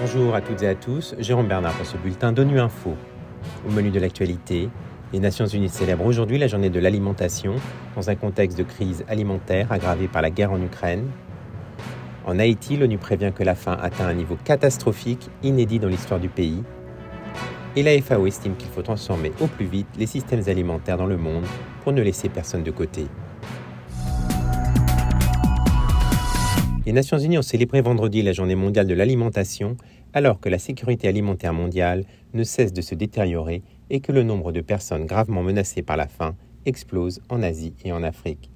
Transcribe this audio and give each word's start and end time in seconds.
Bonjour 0.00 0.34
à 0.34 0.40
toutes 0.40 0.62
et 0.62 0.68
à 0.68 0.74
tous, 0.74 1.14
Jérôme 1.18 1.48
Bernard 1.48 1.74
pour 1.74 1.84
ce 1.84 1.96
bulletin 1.96 2.32
d'ONU 2.32 2.58
Info. 2.60 2.94
Au 3.66 3.70
menu 3.70 3.90
de 3.90 4.00
l'actualité, 4.00 4.70
les 5.12 5.20
Nations 5.20 5.46
Unies 5.46 5.68
célèbrent 5.68 6.06
aujourd'hui 6.06 6.38
la 6.38 6.46
journée 6.46 6.70
de 6.70 6.80
l'alimentation 6.80 7.54
dans 7.96 8.08
un 8.08 8.14
contexte 8.14 8.56
de 8.56 8.62
crise 8.62 9.04
alimentaire 9.08 9.70
aggravée 9.72 10.08
par 10.08 10.22
la 10.22 10.30
guerre 10.30 10.52
en 10.52 10.62
Ukraine. 10.62 11.10
En 12.26 12.38
Haïti, 12.38 12.76
l'ONU 12.76 12.98
prévient 12.98 13.32
que 13.34 13.42
la 13.42 13.54
faim 13.54 13.78
atteint 13.80 14.06
un 14.06 14.14
niveau 14.14 14.36
catastrophique 14.44 15.30
inédit 15.42 15.78
dans 15.78 15.88
l'histoire 15.88 16.20
du 16.20 16.28
pays. 16.28 16.62
Et 17.74 17.82
la 17.82 18.00
FAO 18.00 18.26
estime 18.26 18.56
qu'il 18.56 18.70
faut 18.70 18.82
transformer 18.82 19.32
au 19.40 19.46
plus 19.46 19.66
vite 19.66 19.88
les 19.98 20.06
systèmes 20.06 20.42
alimentaires 20.46 20.98
dans 20.98 21.06
le 21.06 21.16
monde 21.16 21.44
pour 21.82 21.92
ne 21.92 22.02
laisser 22.02 22.28
personne 22.28 22.62
de 22.62 22.70
côté. 22.70 23.06
Les 26.88 26.94
Nations 26.94 27.18
Unies 27.18 27.36
ont 27.36 27.42
célébré 27.42 27.82
vendredi 27.82 28.22
la 28.22 28.32
journée 28.32 28.54
mondiale 28.54 28.86
de 28.86 28.94
l'alimentation 28.94 29.76
alors 30.14 30.40
que 30.40 30.48
la 30.48 30.58
sécurité 30.58 31.06
alimentaire 31.06 31.52
mondiale 31.52 32.06
ne 32.32 32.42
cesse 32.44 32.72
de 32.72 32.80
se 32.80 32.94
détériorer 32.94 33.60
et 33.90 34.00
que 34.00 34.10
le 34.10 34.22
nombre 34.22 34.52
de 34.52 34.62
personnes 34.62 35.04
gravement 35.04 35.42
menacées 35.42 35.82
par 35.82 35.98
la 35.98 36.08
faim 36.08 36.34
explose 36.64 37.20
en 37.28 37.42
Asie 37.42 37.74
et 37.84 37.92
en 37.92 38.02
Afrique. 38.02 38.50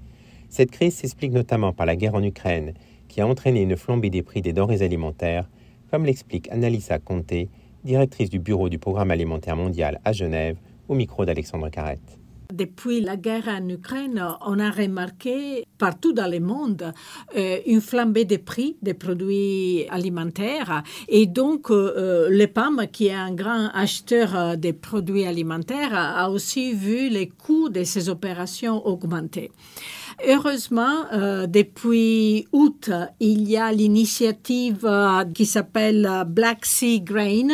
Cette 0.48 0.70
crise 0.70 0.94
s'explique 0.94 1.32
notamment 1.32 1.74
par 1.74 1.84
la 1.84 1.94
guerre 1.94 2.14
en 2.14 2.22
Ukraine 2.22 2.72
qui 3.06 3.20
a 3.20 3.26
entraîné 3.26 3.60
une 3.60 3.76
flambée 3.76 4.08
des 4.08 4.22
prix 4.22 4.40
des 4.40 4.54
denrées 4.54 4.80
alimentaires, 4.80 5.50
comme 5.90 6.06
l'explique 6.06 6.50
Annalisa 6.50 6.98
Conté, 7.00 7.50
directrice 7.84 8.30
du 8.30 8.38
bureau 8.38 8.70
du 8.70 8.78
Programme 8.78 9.10
alimentaire 9.10 9.56
mondial 9.56 10.00
à 10.06 10.12
Genève, 10.12 10.56
au 10.88 10.94
micro 10.94 11.26
d'Alexandre 11.26 11.68
Carrette. 11.68 12.21
Depuis 12.52 13.00
la 13.00 13.16
guerre 13.16 13.48
en 13.48 13.66
Ukraine, 13.66 14.22
on 14.44 14.58
a 14.58 14.70
remarqué 14.70 15.64
partout 15.78 16.12
dans 16.12 16.30
le 16.30 16.38
monde 16.38 16.92
euh, 17.34 17.58
une 17.64 17.80
flambée 17.80 18.26
des 18.26 18.36
prix 18.36 18.76
des 18.82 18.92
produits 18.92 19.86
alimentaires. 19.88 20.82
Et 21.08 21.24
donc, 21.24 21.70
euh, 21.70 22.28
le 22.28 22.46
PAM, 22.46 22.86
qui 22.92 23.06
est 23.06 23.14
un 23.14 23.32
grand 23.32 23.70
acheteur 23.72 24.36
euh, 24.36 24.56
des 24.56 24.74
produits 24.74 25.24
alimentaires, 25.24 25.94
a 25.94 26.30
aussi 26.30 26.74
vu 26.74 27.08
les 27.08 27.28
coûts 27.28 27.70
de 27.70 27.84
ces 27.84 28.10
opérations 28.10 28.86
augmenter. 28.86 29.50
Heureusement, 30.26 31.06
euh, 31.12 31.46
depuis 31.46 32.46
août, 32.52 32.90
il 33.20 33.48
y 33.48 33.56
a 33.56 33.72
l'initiative 33.72 34.84
euh, 34.84 35.24
qui 35.34 35.46
s'appelle 35.46 36.06
euh, 36.06 36.24
Black 36.24 36.64
Sea 36.66 37.00
Grain, 37.00 37.48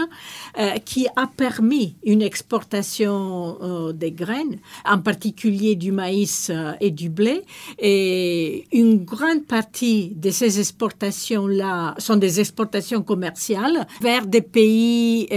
qui 0.84 1.06
a 1.14 1.26
permis 1.26 1.96
une 2.04 2.20
exportation 2.20 3.92
des 3.92 4.10
graines, 4.10 4.58
en 4.84 4.98
particulier 4.98 5.76
du 5.76 5.92
maïs 5.92 6.50
et 6.80 6.90
du 6.90 7.10
blé. 7.10 7.42
Et 7.78 8.66
une 8.72 9.04
grande 9.04 9.44
partie 9.46 10.12
de 10.16 10.30
ces 10.30 10.58
exportations-là 10.58 11.94
sont 11.98 12.16
des 12.16 12.40
exportations 12.40 13.02
commerciales 13.02 13.86
vers 14.00 14.26
des 14.26 14.42
pays, 14.42 15.28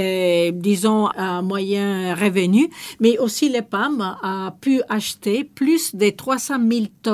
disons, 0.53 1.07
à 1.07 1.41
moyen 1.43 2.15
revenu, 2.15 2.69
mais 2.99 3.19
aussi 3.19 3.49
les 3.49 3.61
PAM 3.61 4.01
a 4.01 4.55
pu 4.59 4.81
acheter 4.89 5.43
plus 5.43 5.95
de 5.95 6.09
300 6.09 6.55
000 6.67 6.85
tonnes 7.03 7.10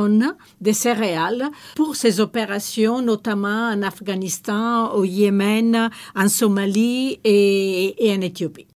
de 0.61 0.71
céréales 0.71 1.49
pour 1.75 1.95
ces 1.95 2.19
opérations, 2.19 3.01
notamment 3.01 3.69
en 3.71 3.81
Afghanistan, 3.81 4.93
au 4.93 5.03
Yémen, 5.03 5.89
en 6.15 6.27
Somalie 6.27 7.19
et, 7.23 8.05
et 8.05 8.15
en 8.15 8.21
Éthiopie. 8.21 8.67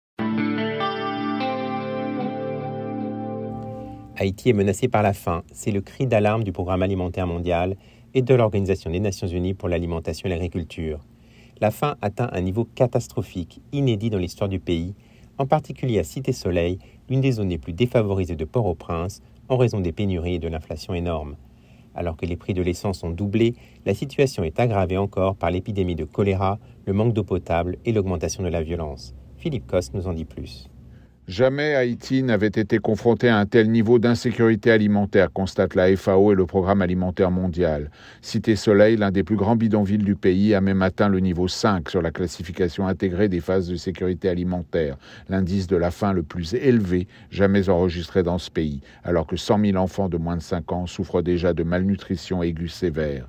Haïti 4.17 4.51
est 4.51 4.55
menacé 4.55 4.89
par 4.89 5.03
la 5.03 5.15
faim. 5.15 5.43
C'est 5.53 5.71
le 5.71 5.81
cri 5.81 6.07
d'alarme 6.07 6.45
du 6.45 6.53
Programme 6.53 6.83
alimentaire 6.83 7.27
mondial 7.27 7.77
et 8.13 8.23
de 8.23 8.35
l'Organisation 8.35 8.91
des 8.91 9.01
Nations 9.01 9.27
Unies 9.27 9.55
pour 9.55 9.69
l'alimentation 9.69 10.27
et 10.27 10.31
l'agriculture. 10.31 11.01
La 11.61 11.71
faim 11.71 11.97
atteint 12.03 12.29
un 12.33 12.41
niveau 12.41 12.65
catastrophique, 12.65 13.61
inédit 13.73 14.11
dans 14.11 14.19
l'histoire 14.19 14.49
du 14.49 14.61
pays, 14.61 14.95
en 15.39 15.47
particulier 15.47 15.99
à 15.99 16.05
Cité-Soleil, 16.05 16.79
l'une 17.09 17.23
des 17.23 17.33
zones 17.33 17.49
les 17.49 17.59
plus 17.59 17.73
défavorisées 17.73 18.37
de 18.37 18.45
Port-au-Prince, 18.45 19.23
en 19.51 19.57
raison 19.57 19.81
des 19.81 19.93
pénuries 19.93 20.37
et 20.37 20.39
de 20.39 20.49
l'inflation 20.49 20.95
énorme. 20.95 21.37
Alors 21.95 22.17
que 22.17 22.25
les 22.25 22.37
prix 22.37 22.55
de 22.55 22.63
l'essence 22.63 23.03
ont 23.03 23.11
doublé, 23.11 23.57
la 23.85 23.95
situation 23.95 24.45
est 24.45 24.61
aggravée 24.61 24.97
encore 24.97 25.35
par 25.35 25.51
l'épidémie 25.51 25.97
de 25.97 26.05
choléra, 26.05 26.59
le 26.87 26.93
manque 26.93 27.13
d'eau 27.13 27.25
potable 27.25 27.77
et 27.85 27.93
l'augmentation 27.93 28.45
de 28.45 28.49
la 28.49 28.63
violence. 28.63 29.13
Philippe 29.37 29.67
Coste 29.67 29.93
nous 29.93 30.07
en 30.07 30.13
dit 30.13 30.25
plus. 30.25 30.71
Jamais 31.31 31.77
Haïti 31.77 32.25
n'avait 32.25 32.49
été 32.49 32.79
confronté 32.79 33.29
à 33.29 33.39
un 33.39 33.47
tel 33.47 33.71
niveau 33.71 34.01
d'insécurité 34.01 34.73
alimentaire, 34.73 35.33
constate 35.33 35.77
la 35.77 35.97
FAO 35.97 36.33
et 36.33 36.35
le 36.35 36.45
Programme 36.45 36.83
alimentaire 36.83 37.31
mondial. 37.31 37.93
Cité 38.21 38.57
Soleil, 38.57 38.97
l'un 38.97 39.13
des 39.13 39.23
plus 39.23 39.37
grands 39.37 39.55
bidonvilles 39.55 39.99
du 39.99 40.17
pays, 40.17 40.57
a 40.57 40.61
même 40.61 40.83
atteint 40.83 41.09
le 41.09 41.21
niveau 41.21 41.47
5 41.47 41.89
sur 41.89 42.03
la 42.03 42.11
classification 42.11 42.89
intégrée 42.89 43.29
des 43.29 43.39
phases 43.39 43.69
de 43.69 43.77
sécurité 43.77 44.29
alimentaire, 44.29 44.97
l'indice 45.29 45.69
de 45.69 45.77
la 45.77 45.93
faim 45.93 46.13
le 46.13 46.25
plus 46.25 46.55
élevé 46.55 47.07
jamais 47.31 47.69
enregistré 47.69 48.25
dans 48.25 48.39
ce 48.39 48.51
pays, 48.51 48.81
alors 49.05 49.29
que 49.29 49.37
100 49.37 49.67
000 49.67 49.77
enfants 49.77 50.09
de 50.09 50.17
moins 50.17 50.37
de 50.37 50.43
5 50.43 50.73
ans 50.73 50.87
souffrent 50.87 51.23
déjà 51.23 51.53
de 51.53 51.63
malnutrition 51.63 52.43
aiguë 52.43 52.71
sévère. 52.71 53.29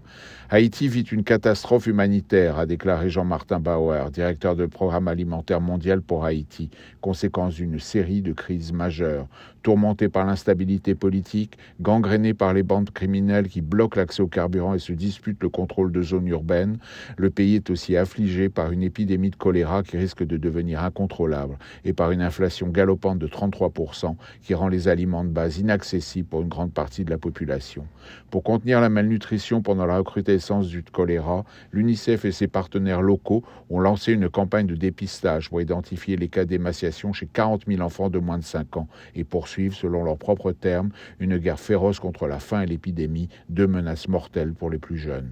Haïti 0.53 0.89
vit 0.89 1.03
une 1.03 1.23
catastrophe 1.23 1.87
humanitaire, 1.87 2.59
a 2.59 2.65
déclaré 2.65 3.09
Jean-Martin 3.09 3.61
Bauer, 3.61 4.11
directeur 4.11 4.57
du 4.57 4.67
Programme 4.67 5.07
alimentaire 5.07 5.61
mondial 5.61 6.01
pour 6.01 6.25
Haïti, 6.25 6.69
conséquence 6.99 7.55
d'une 7.55 7.79
série 7.91 8.21
de 8.21 8.31
crises 8.31 8.71
majeures, 8.71 9.27
tourmentée 9.63 10.07
par 10.07 10.25
l'instabilité 10.25 10.95
politique, 10.95 11.57
gangrénée 11.81 12.33
par 12.33 12.53
les 12.53 12.63
bandes 12.63 12.89
criminelles 12.89 13.49
qui 13.49 13.61
bloquent 13.61 13.99
l'accès 13.99 14.21
au 14.21 14.27
carburant 14.27 14.73
et 14.73 14.79
se 14.79 14.93
disputent 14.93 15.43
le 15.43 15.49
contrôle 15.49 15.91
de 15.91 16.01
zones 16.01 16.27
urbaines. 16.27 16.77
Le 17.17 17.29
pays 17.29 17.55
est 17.55 17.69
aussi 17.69 17.97
affligé 17.97 18.47
par 18.47 18.71
une 18.71 18.81
épidémie 18.81 19.29
de 19.29 19.35
choléra 19.35 19.83
qui 19.83 19.97
risque 19.97 20.25
de 20.25 20.37
devenir 20.37 20.81
incontrôlable 20.81 21.57
et 21.83 21.91
par 21.91 22.11
une 22.11 22.21
inflation 22.21 22.69
galopante 22.69 23.19
de 23.19 23.27
33% 23.27 24.15
qui 24.41 24.53
rend 24.53 24.69
les 24.69 24.87
aliments 24.87 25.25
de 25.25 25.29
base 25.29 25.59
inaccessibles 25.59 26.27
pour 26.27 26.41
une 26.41 26.49
grande 26.49 26.71
partie 26.71 27.03
de 27.03 27.09
la 27.09 27.17
population. 27.17 27.85
Pour 28.29 28.43
contenir 28.43 28.79
la 28.79 28.89
malnutrition 28.89 29.61
pendant 29.61 29.85
la 29.85 29.97
recrutée 29.97 30.37
du 30.37 30.83
choléra, 30.91 31.43
l'UNICEF 31.71 32.25
et 32.25 32.31
ses 32.31 32.47
partenaires 32.47 33.01
locaux 33.01 33.43
ont 33.69 33.79
lancé 33.79 34.13
une 34.13 34.29
campagne 34.29 34.67
de 34.67 34.75
dépistage 34.75 35.49
pour 35.49 35.61
identifier 35.61 36.15
les 36.15 36.29
cas 36.29 36.45
d'émaciation 36.45 37.13
chez 37.13 37.27
40 37.27 37.63
000 37.67 37.70
enfants 37.79 38.09
de 38.09 38.19
moins 38.19 38.39
de 38.39 38.43
5 38.43 38.77
ans 38.77 38.87
et 39.13 39.23
poursuivre, 39.23 39.75
selon 39.75 40.03
leurs 40.03 40.17
propres 40.17 40.51
termes, 40.51 40.89
une 41.19 41.37
guerre 41.37 41.59
féroce 41.59 41.99
contre 41.99 42.27
la 42.27 42.39
faim 42.39 42.63
et 42.63 42.65
l'épidémie, 42.65 43.29
deux 43.49 43.67
menaces 43.67 44.07
mortelles 44.07 44.53
pour 44.53 44.71
les 44.71 44.79
plus 44.79 44.97
jeunes. 44.97 45.29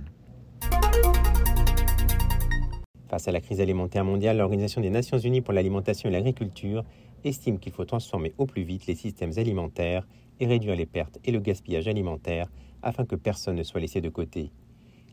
Face 3.10 3.28
à 3.28 3.32
la 3.32 3.42
crise 3.42 3.60
alimentaire 3.60 4.06
mondiale, 4.06 4.38
l'Organisation 4.38 4.82
des 4.82 4.92
Nations 4.92 5.18
Unies 5.18 5.42
pour 5.42 5.54
l'alimentation 5.54 6.10
et 6.10 6.12
l'agriculture 6.12 6.84
estime 7.24 7.58
qu'il 7.58 7.74
faut 7.74 7.86
transformer 7.86 8.34
au 8.38 8.46
plus 8.46 8.62
vite 8.62 8.86
les 8.86 8.94
systèmes 8.94 9.32
alimentaires 9.38 10.08
et 10.40 10.46
réduire 10.46 10.76
les 10.76 10.86
pertes 10.86 11.18
et 11.26 11.32
le 11.32 11.40
gaspillage 11.40 11.88
alimentaire 11.88 12.48
afin 12.84 13.06
que 13.06 13.16
personne 13.16 13.56
ne 13.56 13.64
soit 13.64 13.82
laissé 13.82 14.00
de 14.00 14.10
côté. 14.10 14.52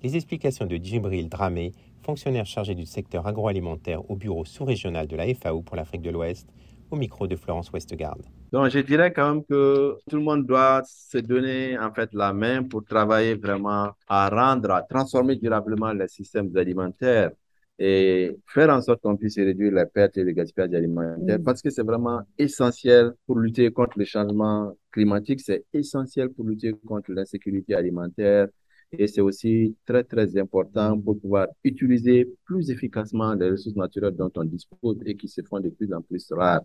Les 0.03 0.15
explications 0.15 0.67
de 0.67 0.77
Djibril 0.77 1.29
Dramé, 1.29 1.73
fonctionnaire 2.03 2.47
chargé 2.47 2.75
du 2.75 2.85
secteur 2.85 3.27
agroalimentaire 3.27 4.09
au 4.11 4.15
bureau 4.15 4.45
sous-régional 4.45 5.07
de 5.07 5.17
la 5.17 5.33
FAO 5.35 5.63
pour 5.63 5.77
l'Afrique 5.77 6.03
de 6.03 6.11
l'Ouest, 6.11 6.49
au 6.91 6.97
micro 6.97 7.27
de 7.27 7.37
Florence 7.37 7.71
Westgard. 7.73 8.19
Donc, 8.53 8.71
je 8.71 8.79
dirais 8.79 9.13
quand 9.13 9.35
même 9.35 9.45
que 9.45 9.97
tout 10.09 10.17
le 10.17 10.23
monde 10.23 10.47
doit 10.47 10.83
se 10.85 11.19
donner 11.19 11.79
en 11.79 11.93
fait 11.93 12.13
la 12.15 12.33
main 12.33 12.63
pour 12.63 12.85
travailler 12.85 13.35
vraiment 13.35 13.91
à 14.09 14.29
rendre, 14.29 14.71
à 14.71 14.83
transformer 14.83 15.37
durablement 15.37 15.93
les 15.93 16.09
systèmes 16.09 16.57
alimentaires 16.57 17.33
et 17.79 18.35
faire 18.47 18.71
en 18.71 18.81
sorte 18.81 19.03
qu'on 19.03 19.17
puisse 19.17 19.37
réduire 19.37 19.73
les 19.73 19.85
pertes 19.87 20.17
et 20.17 20.25
le 20.25 20.33
gaspillage 20.33 20.73
alimentaire 20.73 21.39
parce 21.45 21.61
que 21.61 21.69
c'est 21.69 21.83
vraiment 21.83 22.23
essentiel 22.39 23.13
pour 23.27 23.39
lutter 23.39 23.71
contre 23.71 23.99
le 23.99 24.05
changement 24.05 24.73
climatique, 24.91 25.41
c'est 25.41 25.65
essentiel 25.75 26.31
pour 26.31 26.47
lutter 26.47 26.73
contre 26.87 27.13
l'insécurité 27.13 27.75
alimentaire, 27.75 28.49
et 28.93 29.07
c'est 29.07 29.21
aussi 29.21 29.77
très, 29.85 30.05
très 30.05 30.37
important 30.39 30.99
pour 31.01 31.19
pouvoir 31.21 31.49
utiliser 31.65 32.33
plus 32.45 32.71
efficacement 32.71 33.35
les 33.35 33.51
ressources 33.51 33.77
naturelles 33.77 34.17
dont 34.17 34.31
on 34.37 34.45
dispose 34.45 34.99
et 35.05 35.17
qui 35.17 35.29
se 35.29 35.43
font 35.43 35.61
de 35.61 35.71
plus 35.71 35.93
en 35.93 36.03
plus 36.03 36.31
rares. 36.33 36.63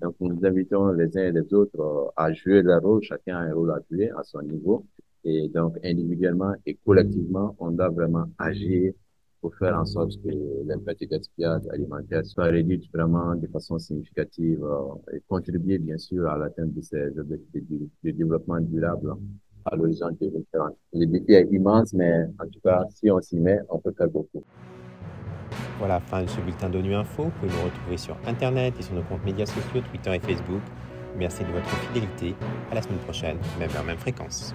Donc, 0.00 0.16
nous 0.20 0.44
invitons 0.44 0.92
les 0.92 1.16
uns 1.16 1.28
et 1.28 1.32
les 1.32 1.54
autres 1.54 1.80
euh, 1.80 2.10
à 2.16 2.32
jouer 2.32 2.62
leur 2.62 2.82
rôle. 2.82 3.02
Chacun 3.02 3.36
a 3.36 3.40
un 3.42 3.54
rôle 3.54 3.70
à 3.70 3.78
jouer 3.90 4.10
à 4.10 4.22
son 4.24 4.42
niveau. 4.42 4.84
Et 5.24 5.48
donc, 5.48 5.76
individuellement 5.84 6.54
et 6.66 6.74
collectivement, 6.84 7.54
on 7.60 7.70
doit 7.70 7.88
vraiment 7.90 8.26
agir 8.38 8.92
pour 9.40 9.54
faire 9.56 9.78
en 9.78 9.84
sorte 9.84 10.12
que 10.22 10.30
l'impact 10.66 11.04
gaspillage 11.04 11.62
alimentaire 11.70 12.24
soit 12.26 12.44
réduit 12.44 12.88
vraiment 12.92 13.34
de 13.34 13.46
façon 13.46 13.78
significative 13.78 14.62
euh, 14.64 15.16
et 15.16 15.22
contribuer 15.28 15.78
bien 15.78 15.98
sûr 15.98 16.28
à 16.28 16.36
l'atteinte 16.36 16.74
de 16.74 16.80
ces 16.80 17.18
objectifs 17.18 17.64
de 18.04 18.10
développement 18.10 18.60
durable 18.60 19.14
à 19.64 19.76
l'horizon 19.76 20.10
2040. 20.20 20.76
Le 20.94 21.06
défi 21.06 21.32
est 21.32 21.48
immense, 21.50 21.92
mais 21.92 22.24
en 22.38 22.46
tout 22.46 22.60
cas, 22.64 22.84
si 22.90 23.10
on 23.10 23.20
s'y 23.20 23.36
met, 23.36 23.58
on 23.68 23.78
peut 23.78 23.92
faire 23.96 24.08
beaucoup. 24.08 24.42
Voilà, 25.78 26.00
fin 26.00 26.22
de 26.22 26.28
ce 26.28 26.40
bulletin 26.40 26.68
d'ONU 26.68 26.94
Info. 26.94 27.24
Vous 27.24 27.30
pouvez 27.30 27.52
nous 27.52 27.64
retrouver 27.64 27.96
sur 27.96 28.16
Internet 28.26 28.74
et 28.78 28.82
sur 28.82 28.94
nos 28.94 29.02
comptes 29.02 29.24
médias 29.24 29.46
sociaux, 29.46 29.80
Twitter 29.90 30.14
et 30.14 30.20
Facebook. 30.20 30.62
Merci 31.18 31.44
de 31.44 31.50
votre 31.50 31.68
fidélité. 31.68 32.34
À 32.70 32.74
la 32.74 32.82
semaine 32.82 32.98
prochaine, 33.00 33.36
même 33.58 33.70
heure, 33.76 33.84
même 33.84 33.98
fréquence. 33.98 34.54